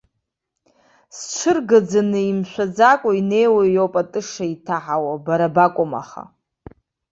[1.17, 6.23] Зҽыргаӡаны, имшәаӡакәа инеиуа иоуп атыша иҭаҳауа, бара бакәым аха.